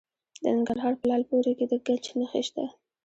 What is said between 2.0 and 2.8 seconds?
نښې شته.